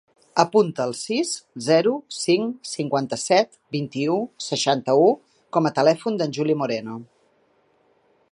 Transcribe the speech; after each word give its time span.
Apunta 0.43 0.85
el 0.89 0.93
sis, 0.99 1.33
zero, 1.65 1.91
cinc, 2.19 2.55
cinquanta-set, 2.69 3.53
vint-i-u, 3.77 4.17
seixanta-u 4.47 5.05
com 5.57 5.71
a 5.71 5.75
telèfon 5.81 6.17
del 6.23 6.33
Juli 6.39 6.57
Moreno. 6.63 6.97